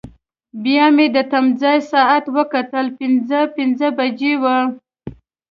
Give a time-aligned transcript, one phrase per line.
[0.63, 4.59] بیا مې د تمځای ساعت وکتل، پنځه پنځه بجې وې.